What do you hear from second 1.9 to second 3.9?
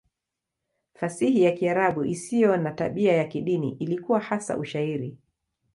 isiyo na tabia ya kidini